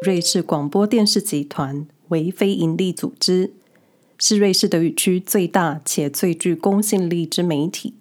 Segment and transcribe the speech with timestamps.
[0.00, 3.52] 瑞士广播电视集团为非营利组织，
[4.16, 7.92] 是瑞士德语区最大且最具公信力之媒体。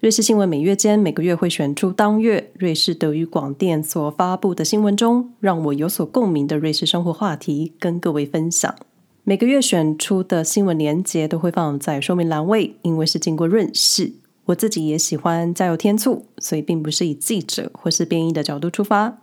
[0.00, 8.74] 瑞士新闻每月间每个月会选出当月瑞士德语广电所发布的新闻中让我有所共鸣的瑞士生活话题，跟各位分享。
[9.22, 14.14] 每个月选出的新闻连结都会放在说明栏位，因为是经过润饰。
[14.46, 19.18] 我自己也喜欢加油添醋，所以并不是以记者或是编译的角度出发。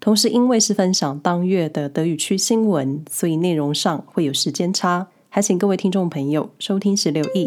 [0.00, 7.46] 同时，因为是分享当月的德语区新闻，所以内容上会有时间差，还请各位听众朋友收听时留意。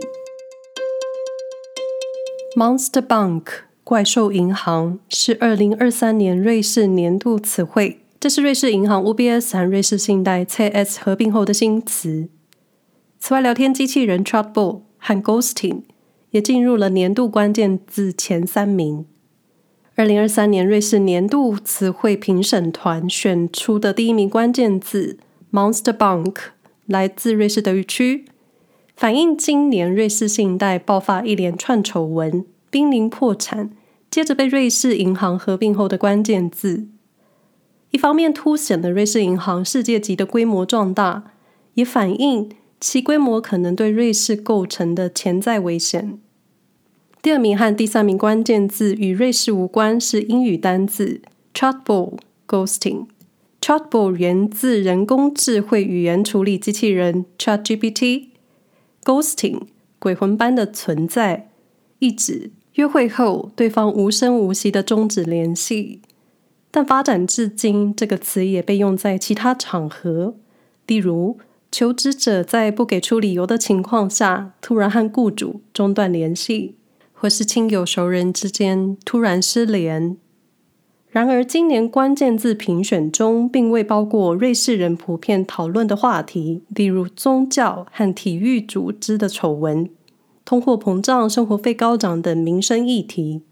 [2.58, 3.46] Monster Bank
[3.86, 12.28] 怪兽银行是二零二三年瑞士年度词汇，这是瑞士银行 UBS 和瑞士信贷 CS 合并后的新词。
[13.18, 15.84] 此外，聊天机器人 Chatbot 和 Ghosting
[16.32, 19.06] 也进入了年度关键字前三名。
[19.96, 25.18] 二零二三年瑞士年度词汇评审团选出的第一名关键字
[25.52, 26.36] “Monster Bank”
[26.86, 28.24] 来自瑞士德语区，
[28.96, 33.72] 反映今年瑞士信贷爆发一连串丑闻，濒临破产，
[34.10, 36.88] 接着被瑞士银行合并后的关键字。
[37.90, 41.34] 一方面凸显了瑞士银行世界级的规模壮大，
[41.74, 46.18] 也反映其规模可能对瑞士构成的潜在危险。
[47.22, 51.22] 第二名和第三名关键字与瑞士无关，是英语单字
[51.54, 53.06] Chatbot Ghosting。
[53.62, 58.30] Chatbot 源自人工智慧语言处理机器人 ChatGPT。
[59.04, 59.68] Ghosting
[60.00, 61.52] 鬼魂般的存在，
[62.00, 66.02] 意指约会后对方无声无息的终止联系。
[66.72, 70.34] 但发展至今，这个词也被用在其他场合，
[70.88, 71.38] 例如
[71.72, 76.78] 求职者在不给出理由的情况下，突然和雇主中断联系。
[77.22, 80.18] 或是亲友熟人之间突然失联。
[81.12, 89.88] 然而，今年关键字评选中并未包括瑞士人普遍讨论的话题，例如宗教和体育组织的丑闻、
[90.44, 93.44] 通货膨胀、生活费高涨等民生议题。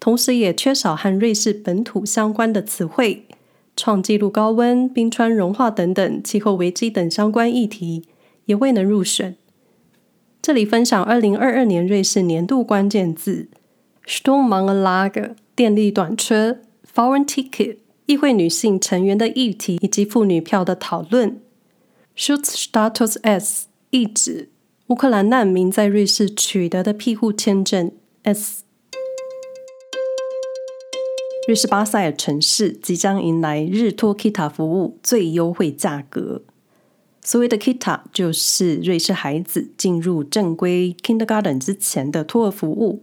[0.00, 3.26] 同时，也缺少和瑞士本土相关的词汇，
[3.76, 8.02] 创纪录高温、冰川融化等等气候危机等相关议题
[8.46, 9.36] 也未能入选。
[10.46, 13.48] 这里分享二零二二年瑞士年度关键字
[14.06, 16.60] ：Stromanlage 电力短缺、
[16.94, 21.40] Foreignticket（ 议会女性成员的议题以及妇女票的讨论、
[22.16, 24.50] Schutzstatus S 意指
[24.86, 27.90] 乌克兰难民在瑞士取得的庇护签证
[28.22, 28.62] S。
[31.48, 36.42] 瑞士巴塞尔城市即将迎来日托 Kita 服务最优惠价格。
[37.26, 43.02] 所谓的 Kita 就是瑞士孩子进入正规 Kindergarten 之前的托儿服务。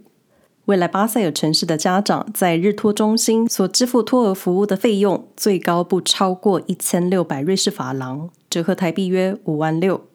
[0.64, 10.06] 未来巴塞尔城市的家长在日托中心所支付托儿服务的费用，最高不超过一千六百瑞士法郎，折合台币约五万六。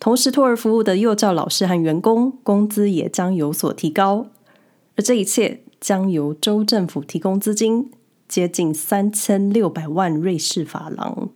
[0.00, 4.28] 同时，托儿服务的幼教老师和员工工资也将有所提高，
[4.96, 7.90] 而这一切将由州政府提供资金，
[8.26, 11.28] 接近三千六百万瑞士法郎，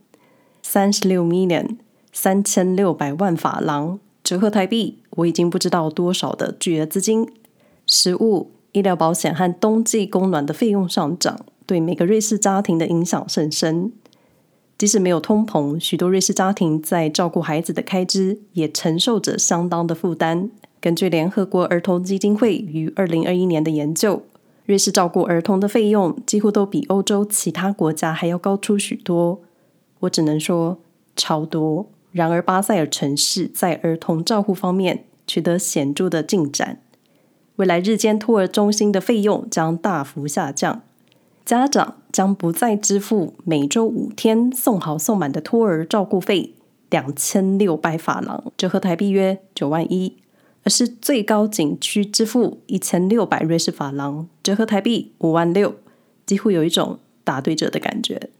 [0.62, 1.76] 三十六 million。
[2.12, 7.28] 三千六百万法郎，折合台币，我已经不知道多少的巨额资金。
[7.86, 13.92] 食物、医疗保险和冬季供暖的费用上涨，对每个瑞士家庭的影响甚深。
[14.78, 20.50] 即使没有通膨，许多瑞士家庭在照顾孩子的开支也承受着相当的负担。
[20.80, 24.22] 根据联合国儿童基金会于二零二一年的研究，
[24.64, 29.40] 瑞士照顾儿童的费用几乎都比欧洲其他国家还要高出许多。
[30.00, 30.78] 我只能说，
[31.14, 31.86] 超多。
[32.12, 36.80] 然而，巴塞尔城市在儿童照护方面取得显著的进展。
[37.56, 40.82] 未来日间托儿中心的费用将大幅下降，
[41.44, 46.54] 家长将不再支付每周五天送好送满的托儿照顾费
[46.88, 50.16] 两千六百法郎，折合台币约九万一，
[50.64, 55.76] 而是最高仅需支付一千六百瑞士法郎，折合台币五万六，
[56.26, 58.30] 几乎有一种打对折的感觉。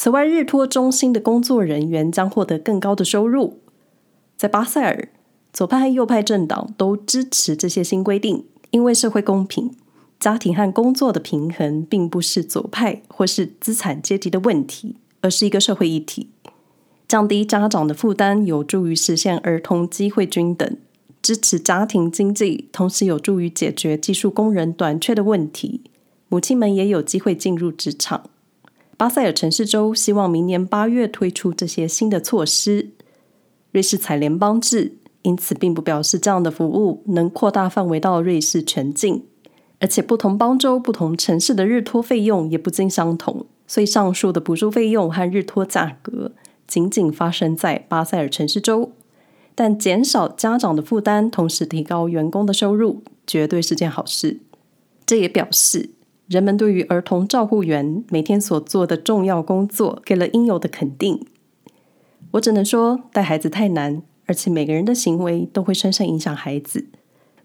[0.00, 3.58] 此外，日托中心的工作人员将获得更高的收入。
[4.36, 5.08] 在巴塞尔，
[5.52, 9.74] 左派和右派政党都支持这些新规定，因为社会公平、
[10.20, 16.28] 家庭和工作的平衡并不是左派或是资产阶级的问题，而是一个社会议题。
[17.08, 20.76] 降低家长的负担有助于实现儿童机会均等，
[21.20, 25.80] 支持家庭经济，同时有助于解决技术工人短缺的问题。
[26.28, 28.30] 母亲们也有机会进入职场。
[28.98, 32.90] 巴塞尔城市州希望明年八月推出这些新的措施。
[33.70, 39.24] 瑞士采联邦制，因此并不表示这样的服务能扩大范围到瑞士全境。
[39.78, 46.32] 而且不同邦州、不同城市的日托费用也不尽相同，所以上述的补助费用和日托价格
[46.66, 48.90] 仅仅发生在巴塞尔城市州，
[49.54, 54.40] 但减少家长的负担，同时提高员工的收入，绝对是件好事。
[55.06, 55.90] 这也表示
[56.28, 61.26] 人们对于儿童照护员每天所做的重要工作给了应有的肯定。
[62.32, 66.84] 我只能说，带孩子太难，而且每个人的行为都会深深影响孩子。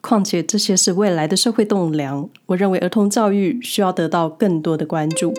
[0.01, 5.33] 况且这些是未来的社会栋梁，我认为儿童教育需要得到更多的关注。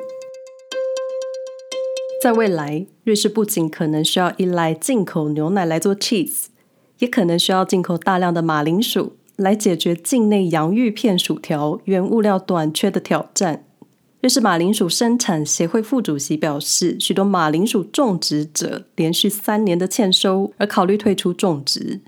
[2.22, 6.46] 在未来，瑞士不仅可能需要依赖进口牛奶来做 cheese，
[7.00, 13.64] 也可能需要进口大量的马铃薯来解决境内洋芋片薯条原物料短缺的挑战。
[14.20, 22.00] 瑞士马铃薯生产协会副主席表示，许多马铃薯种植者连续三年的欠收，而考虑退出种植。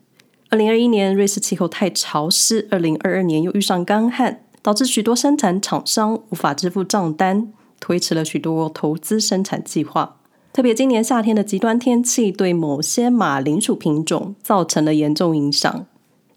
[0.48, 7.52] 二零二一年，瑞士气候太潮湿；二零二二年又遇上干旱，导致许多生产厂商无法支付账单。
[7.78, 10.16] 推迟了许多投资生产计划，
[10.54, 15.86] 特别今年夏天的极端天气对某些马铃薯品种造成了严重影响。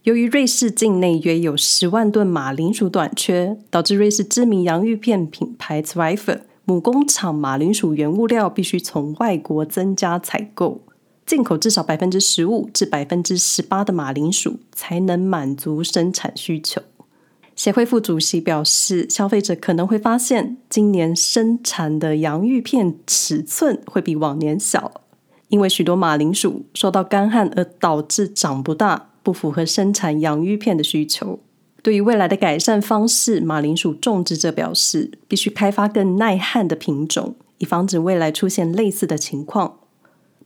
[0.04, 10.80] 由于瑞士境内约有十万吨马铃薯短缺，导致瑞士知名洋芋片品牌 Zweifer 母工厂马铃薯原物料必须从外国增加采购，
[11.26, 16.82] 进口至少百分之十五至百分之十八的马铃薯，才能满足生产需求。
[17.58, 25.02] 协会副主席表示，消费者可能会发现，今年生产的洋芋片尺寸会比往年小，
[25.50, 31.40] 因为许多马铃薯受到干旱而导致长不大，不符合生产洋芋片的需求。
[31.82, 39.80] 对于未来的改善方式，马铃薯种植者表示，必须开发更耐旱的品种，以防止未来出现类似的情况。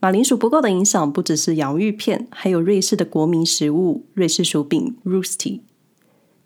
[0.00, 5.60] 马铃薯不够的影响不只是洋芋片，还有瑞士的国民食物——瑞士薯饼 （Rösti）。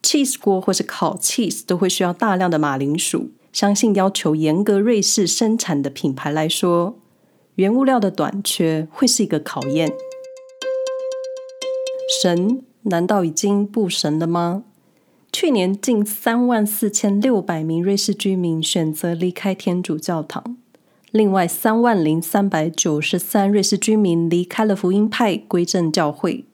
[0.02, 3.32] cheese 锅或是烤 cheese 都会需要大量的马铃薯。
[3.52, 6.98] 相信要求严格瑞士生产的品牌来说，
[7.56, 9.92] 原物料的短缺会是一个考验。
[12.20, 14.64] 神难道已经不神了吗？
[15.32, 20.56] 去年近三万四千六百名瑞士居民选择离开天主教堂，
[21.12, 26.44] 另外三万零三百九十三瑞士居民离开了福音派归正教会。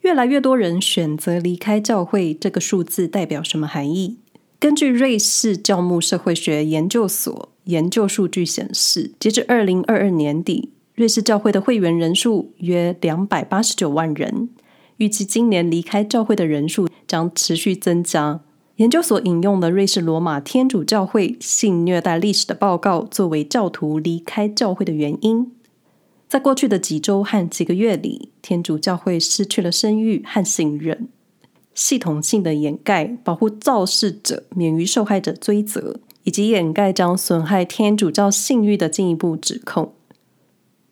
[0.00, 4.16] 越来越多人选择离开教会，这个数字代表什么含义？
[4.58, 14.48] 根据瑞士教牧社会学研究所研究数据显示，截至二零二二年底，瑞士教会的会员人数约两百八十九万人。
[14.98, 18.40] 预计今年离开教会的人数将持续增加。
[18.76, 25.52] 研究所引用了瑞士罗马天主教会性虐待历史的报告，作为教徒离开教会的原因。
[26.28, 31.08] 在过去的几周和几个月里，天主教会失去了声誉和信任，
[31.74, 39.92] 系统性的掩盖保护肇事者免于受害者追责，以及掩盖将损害天主教信誉的进一步指控。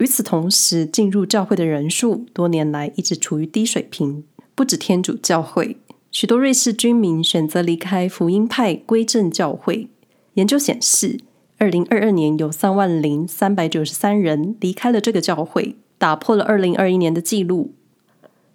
[0.02, 4.25] 与此同时，进入教会的人数多年来一直处于低水平。
[4.56, 5.76] 不止天主教会，
[6.10, 9.88] 许多瑞士居民选择离开福音派归正教会。
[10.34, 11.20] 研究显示，
[11.58, 17.72] 二零二二年有三万零三百九十三人离开了这个教会，打破了二零二一年的记录。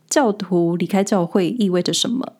[0.09, 2.33] 教徒离开教会意味着什么？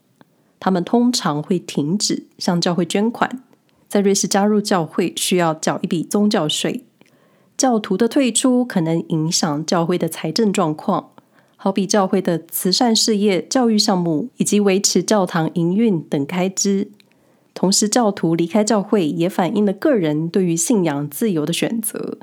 [0.60, 3.42] 他们通常会停止向教会捐款。
[3.88, 6.84] 在瑞士加入教会需要缴一笔宗教税。
[7.58, 11.10] 教徒的退出可能影响教会的财政状况，
[11.56, 16.92] 好比教会的慈善事业、教育项目以及维持教堂营运等开支。
[17.56, 22.20] 同时，教徒离开教会也反映了个人对于信仰自由的选择，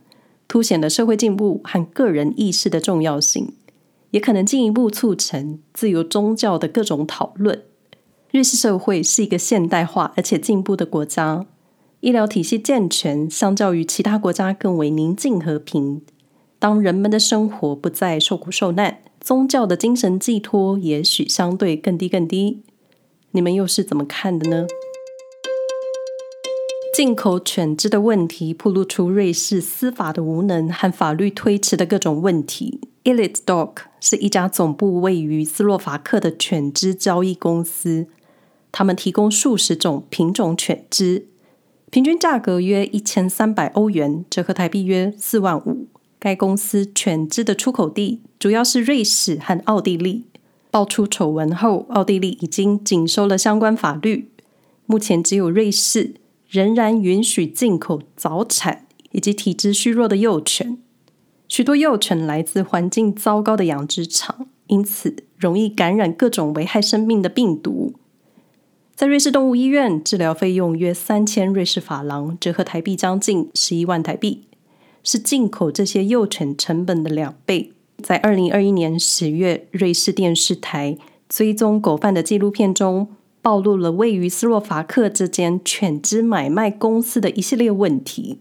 [0.47, 3.53] 凸显了社会进步和个人意识的重要性，
[4.13, 7.65] 也可能进一步促成自由宗教的各种讨论。
[8.31, 11.45] 瑞士社会是一个现代化而且进步的国家，
[12.05, 16.03] 医疗体系健全，相较于其他国家更为宁静和平。
[16.59, 22.61] 当人们的生活不再受苦受难，宗教的精神寄托也许相对更低更低。
[23.31, 24.67] 你们又是怎么看的呢？
[26.95, 32.83] 进口犬只的问题，暴露出瑞士司法的无能和法律推迟的各种问题。
[33.05, 38.09] Elite Dog 是一家总部位于斯洛伐克的犬只交易公司，
[38.71, 41.29] 他们提供数十种品种犬只，
[41.95, 45.87] 平均价格约一千三百欧元，折合台币约四万五。
[46.19, 50.25] 该公司犬只的出口地主要是瑞士和奥地利。
[50.73, 54.33] 爆出丑闻后，奥地利已经紧收了相关法律，
[54.87, 56.17] 目前只有瑞士。
[56.49, 60.79] 仍然允许进口早产以及体质虚弱的幼犬，
[61.47, 67.95] 许多幼犬来自环境糟糕的养殖场，因此容易感染各种危害生命的病毒。
[68.97, 74.45] 在瑞士动物医院治疗费用约三千瑞士法郎，折合台币将近十一万台币，
[75.03, 77.73] 是进口这些幼犬成本的两倍。
[78.01, 80.97] 在二零二一年十月，瑞士电视台
[81.29, 83.09] 追踪狗贩的纪录片中，
[83.43, 88.39] 暴露了位于斯洛伐克这间犬只买卖公司的一系列问题，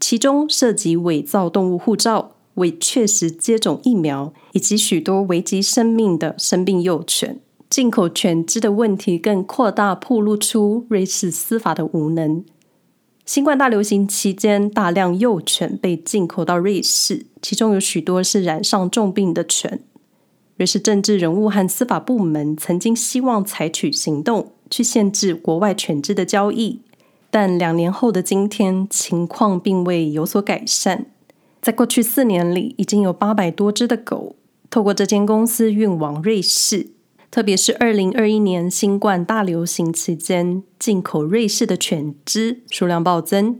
[0.00, 7.38] 其中涉及伪造动物护照、未确实接种疫苗，以及许多危及生命的生病幼犬。
[7.74, 12.44] 进口犬只的问题更扩大，暴露出瑞士司法的无能。
[13.26, 19.80] 新冠大流行期间，大量幼犬被进口到瑞士，其中有许多是染上重病的犬。
[20.56, 26.78] 瑞士政治人物和司法部门曾经希望采取行动去限制国外犬只的交易，
[27.28, 31.06] 但两年后的今天，情况并未有所改善。
[31.60, 34.36] 在过去四年里，已经有八百多只的狗
[34.70, 36.93] 透过这间公司运往瑞士。
[37.34, 43.58] 特别是二零二一年新冠大流行期间，进口瑞士的犬只数量暴增。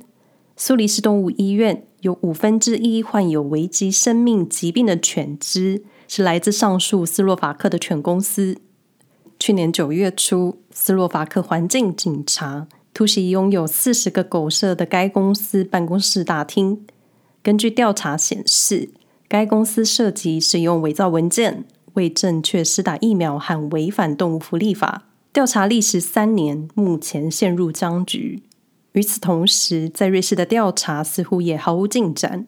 [0.57, 8.59] 苏黎世动物医院有五分之一患有危及生命疾病的犬只是来自上述斯洛伐克的犬公司。
[9.40, 16.87] 去年九月初，斯洛伐克环境警察突袭拥有四十个狗舍的该公司办公室大厅。
[17.43, 18.90] 根据调查显示，
[19.26, 21.64] 该公司涉及使用伪造文件。
[21.95, 28.43] 未正确施打疫苗和违反动物福利法，调查历时三年，目前陷入僵局。
[28.93, 32.47] 与此同时，在瑞士的调查似乎也毫无进展。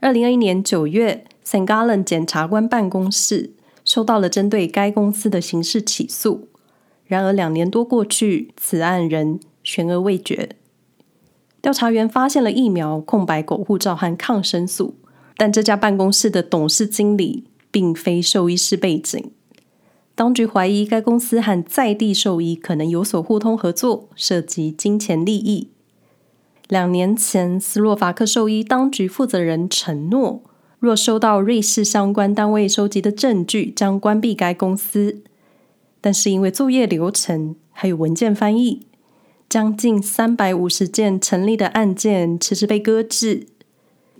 [0.00, 3.52] 二零二一年九月 s a n g a l e n 检察官办公室
[3.84, 6.48] 收到了针对该公司的刑事起诉。
[7.06, 10.50] 然而，两年多过去，此案仍悬而未决。
[11.60, 14.94] 调查员发现了疫苗、空白狗护照和抗生素，
[15.36, 17.44] 但这家办公室的董事经理。
[17.70, 19.30] 并非兽医师背景，
[20.14, 25.68] 当局怀疑该公司和在地兽医可能有所互通合作，涉及金钱利益。
[26.68, 30.42] 两年前，斯洛伐克兽医当局负责人承诺，
[30.78, 35.22] 若收到瑞士相关单位收集的证据，将关闭该公司。
[36.00, 38.82] 但是因为作业流程还有文件翻译，
[39.48, 43.46] 将近三百五十件成立的案件迟迟被搁置。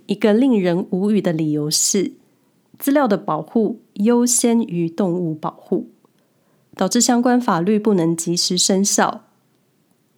[0.07, 2.13] 一个令人无语的理由是，
[2.79, 5.91] 资料的保护优先于动物保护，
[6.75, 9.25] 导致相关法律不能及时生效。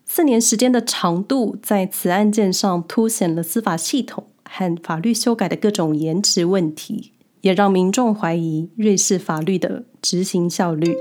[0.06, 10.96] 四年时间的长度，在此案件上凸显了司法系统和法律修改的各种延迟问题，也让民众怀疑瑞士法律的执行效率。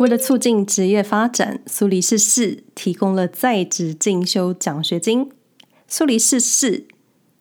[0.00, 5.30] 为了促进职业发展，苏黎世市提供了在职进修奖学金。
[5.86, 6.88] 苏黎世市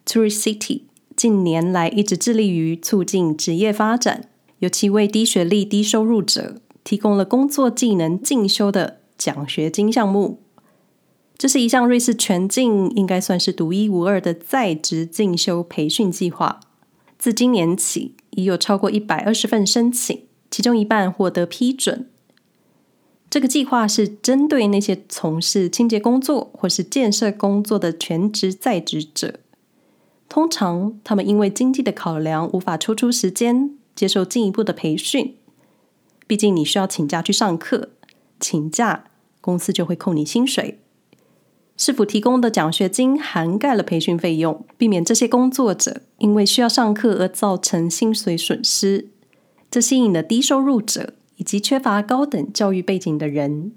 [0.05, 0.83] （Zurich City）。
[1.15, 10.39] 近年来一直致力于促进职业发展，尤其为低学历、低收入者提供了工作技能进修的奖学金项目。
[11.37, 16.59] 这是一项瑞士全境应该算是独一无二的在职进修培训计划。
[17.17, 22.07] 自今年起，已有超过一百二十份申请，其中一半获得批准。
[23.29, 29.39] 这个计划是针对那些从事清洁工作或是建设工作的全职在职者。
[30.31, 35.35] 通常，他们因为经济的考量，无法抽出时间接受进一步的培训。
[36.25, 37.89] 毕竟，你需要请假去上课，
[38.39, 39.03] 请假
[39.41, 40.79] 公司就会扣你薪水。
[41.75, 49.09] 是否提供的奖学金涵盖了培训费用，避免这些工作者因为需要上课而造成薪水损失。
[49.69, 53.73] 这吸引了低收入者以及缺乏高等教育背景的人。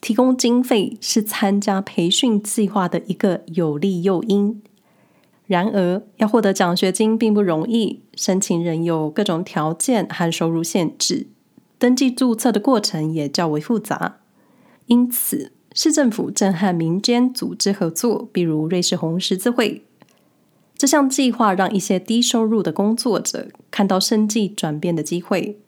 [0.00, 4.60] 提供经费是参加培训计划的一个有利诱因。
[5.46, 11.28] 然而，要获得奖学金并不容易，申请人有各种条件和收入限制，
[11.78, 14.18] 登记注册的过程也较为复杂。
[14.86, 19.84] 因此，市政府正和民间组织合作，比如瑞士红十字会。
[20.76, 25.58] 这项计划让一些低收入的工作者看到生计转变的机会。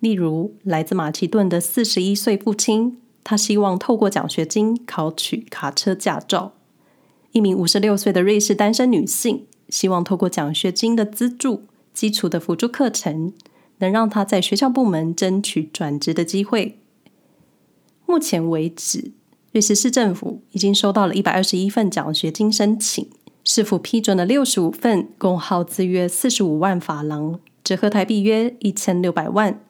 [0.00, 6.55] 例如，来自马其顿的四十一岁父亲，他希望透过奖学金考取卡车驾照。
[7.36, 13.30] 一名五十六岁的瑞士单身女性，希望透过奖学金的资助、基础的辅助课程，
[13.76, 16.78] 能让她在学校部门争取转职的机会。
[18.06, 19.12] 目前为止，
[19.52, 23.06] 瑞士市政府已经收到了一百二十一份奖学金申请，
[23.44, 29.60] 市府批准了六十五份，共耗资约四十五万法郎，折合台币约一千六百万。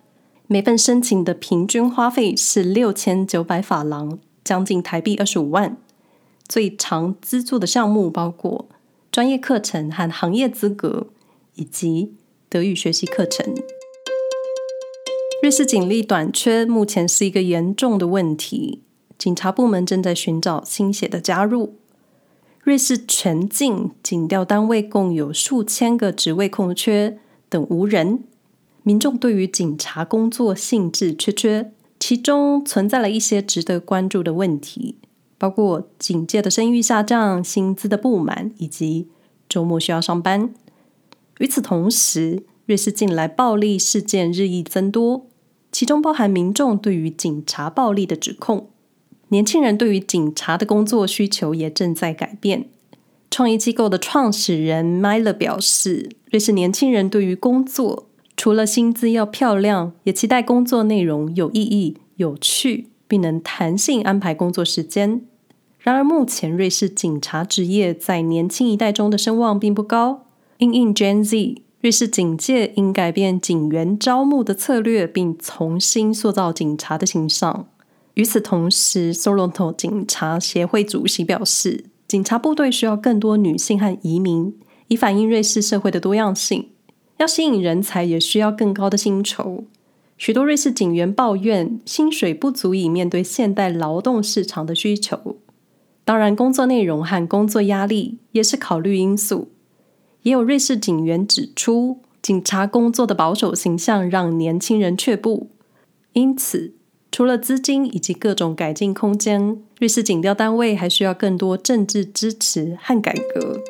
[0.47, 5.77] 每份申请的平均花费是六千九百法郎，将近台币二十五万。
[6.49, 8.69] 最常资助的项目包括
[9.11, 11.09] 专业课程和行业资格，
[11.55, 12.15] 以及
[12.49, 13.55] 德语学习课程。
[15.43, 18.83] 瑞士警力短缺目前是一个严重的问题，
[19.19, 21.75] 警察部门正在寻找新血的加入。
[22.63, 28.25] 瑞士全境警调单位共有数千个职位空缺，等无人。
[28.83, 34.97] 民众对于警察工作兴致缺缺，其中存在了一些值得关注的问题，
[35.39, 39.09] 包括警界的声誉下降、薪资的不满以及
[39.49, 40.53] 周末需要上班。
[41.39, 45.27] 与此同时，瑞士近来暴力事件日益增多，
[45.71, 48.71] 其中包含民众对于警察暴力的指控。
[49.29, 52.69] 年轻人对于警察的工作需求也正在改变。
[53.29, 65.23] 创意机构的创始人 Miller 表示，瑞士年轻人对于工作除了薪资要漂亮，也期待工作内容有意义、有趣，并能弹性安排工作时间。
[65.79, 70.27] 然而，目前瑞士警察职业在年轻一代中的声望并不高。
[70.59, 77.67] 因应 Gen Z，瑞士警界应改变警员招募的策略，并重新塑造警察的形象。
[78.15, 84.59] 与此同时，Sorrento 警察协会主席表示，警察部队需要更多女性和移民，
[84.89, 86.71] 以反映瑞士社会的多样性。
[87.19, 89.65] 要吸引人才，也需要更高的薪酬。
[90.19, 95.37] 许多瑞士警员抱怨薪水不足以面对现代劳动市场的需求。
[96.05, 99.51] 当然，工作内容和工作压力也是考虑因素。
[100.23, 105.51] 也有瑞士警员指出，警察工作的保守形象让年轻人却步，
[106.13, 106.75] 因此。
[107.13, 113.61] 除了资金以及各种改进空间，瑞士警调单位还需要更多政治支持和改革。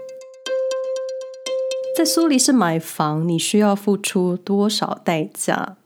[1.97, 5.77] 在苏黎世买房，你需要付出多少代价？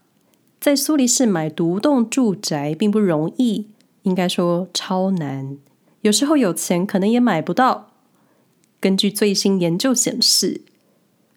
[0.61, 3.69] 在苏黎世买独栋住宅并不容易，
[4.02, 5.57] 应该说超难。
[6.02, 7.93] 有时候有钱可能也买不到。
[8.79, 10.61] 根据最新研究显示，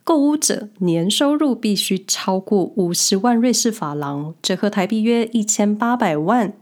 [0.03, 6.53] 购屋者年收入必须超过五十万瑞士法郎，折合台币约一千八百万，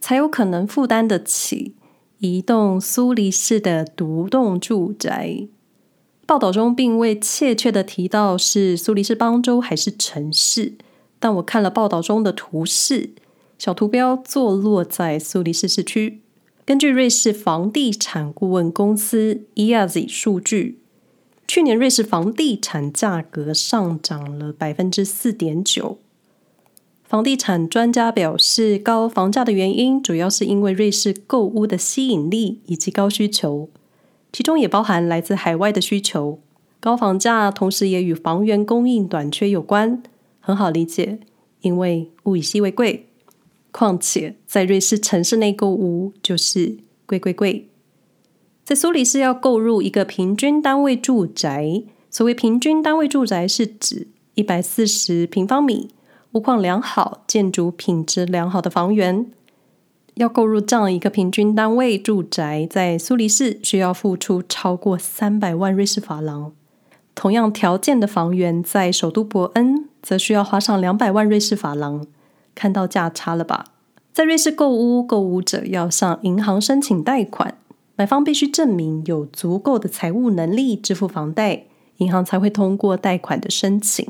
[0.00, 1.74] 才有可能负担得起
[2.20, 5.46] 一栋苏黎世的独栋住宅。
[6.24, 10.74] 报道中并未确切地提到是苏黎世邦州还是城市，
[11.20, 13.10] 但我看了报道中的图示，
[13.58, 16.20] 小图标坐落在苏黎世市区。
[16.64, 20.78] 根据瑞士房地产顾问公司 IASI 数据。
[21.46, 25.96] 去年瑞士房地产价格上涨了百分之四点九。
[27.04, 33.70] 房地产专家表示，高房价的原因主要是因为瑞士购屋的吸引力以及高需求，
[34.30, 36.38] 其中也包含来自海外的需求。
[36.80, 40.02] 高房价同时也与房源供应短缺有关，
[40.48, 41.18] 很好理解，
[41.60, 43.10] 因为物以稀为贵。
[43.70, 47.68] 况且在瑞士城市内购物就是贵贵贵。
[48.64, 55.90] 在苏黎世要购入一个平均单位住宅，所谓平均单位住宅是指一百四十平方米、
[56.32, 59.30] 屋况良好、建筑品质良好的房源。
[60.14, 66.52] 要购入这样一个平均单位住宅，在苏黎世需要付出超过三百万瑞士法郎。
[67.14, 72.06] 同样条件的房源，在首都伯恩则需要花上两百万瑞士法郎。
[72.54, 73.66] 看到价差了吧？
[74.12, 77.56] 在瑞士购屋，购屋者要向银行申请贷款。
[77.94, 81.64] 买方必须证明有足够的财务能力支付房贷，
[81.96, 84.06] 银行才会通过贷款的申请。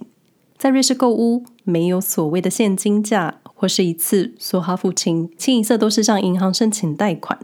[0.56, 7.38] 在瑞士购屋，没有所谓的现金价或是一次梭哈付清，清一色都是向银行申请贷款。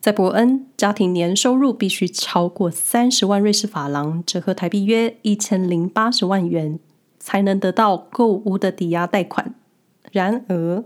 [0.00, 6.78] 在伯恩，家庭年收入必须超过三十万瑞士法郎，折合台币约一千零八十万元，
[7.24, 9.54] 才能得到购屋的抵押贷款。
[10.10, 10.84] 然而，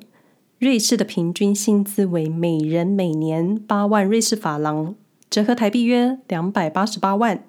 [0.59, 4.95] 瑞士的平均薪资为每人每年八万瑞士法郎，
[5.31, 7.43] 折合台币约两百八十八万。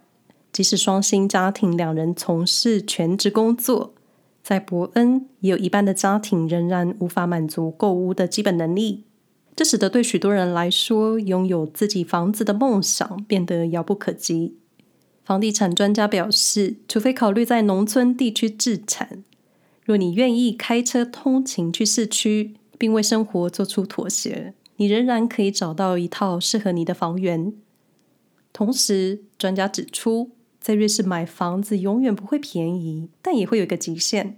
[0.53, 3.93] 即使双薪家庭两人从事全职工作，
[4.41, 9.03] 在伯恩也有一半的家庭仍然无法满足购屋的基本能力。
[9.53, 14.55] 这使得对许多人来说，拥有自己房子的梦想变得遥不可及。
[15.27, 19.25] 房地产专家表示，除非考虑在农村地区置产，
[19.83, 27.51] 若你愿意开车通勤去市区，并为生活做出妥协，你仍然可以找到一套适合你的房源。
[28.53, 34.37] 同时，专家指出，在瑞士买房子永远不会便宜，但也会有一个极限。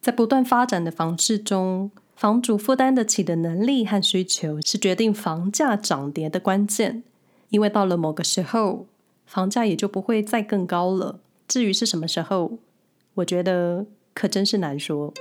[0.00, 7.02] 在不断发展的房市中，房主负担得起的能力和需求是决定房价涨跌的关键。
[7.50, 8.86] 因为到了某个时候，
[9.30, 11.20] 房价也就不会再更高了。
[11.46, 12.58] 至于是什么时候，
[13.14, 15.14] 我觉得可真是难说。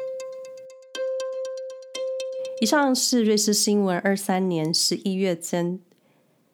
[2.59, 5.79] 以上是瑞士新闻二三年十一月间，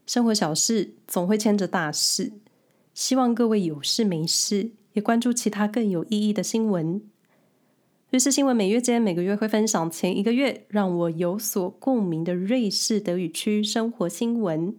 [0.06, 2.34] 生活小事总会牵着大事，
[2.94, 7.02] 希望各位有事没事也关注其他更有意义的新闻。
[8.10, 14.76] 瑞士新闻每月间每个月会分享前一个月让我有所共鸣的瑞士德语区生活新闻。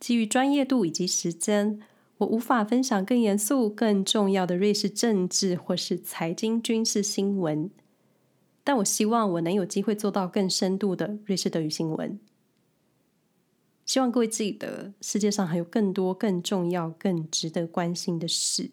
[0.00, 1.80] 基于专业度以及时间，
[2.18, 7.70] 我无法分享更严肃、更重要的瑞士政治或是财经军事新闻。
[8.62, 12.18] 但我希望我能有机会做到更深度的瑞士德语新闻。
[13.86, 18.70] 希望各位记得，世界上还有更多更重要、更值得关心的事。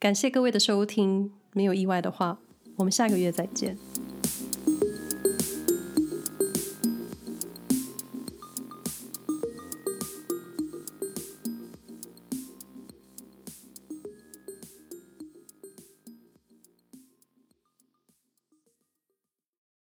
[0.00, 2.40] 感谢各位的收听，没有意外的话，
[2.76, 3.78] 我们下个月再见。